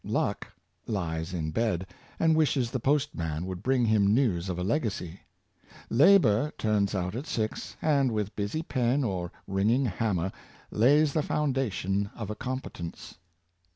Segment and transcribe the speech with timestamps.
[0.03, 0.51] Luck
[0.87, 1.85] lies in bed,
[2.19, 5.19] and wishes the postman would bring him news of a legacy;
[5.91, 10.31] Labor turns out at six, and with busy pen or ringing hammer
[10.71, 13.19] lays the foundation of a competence.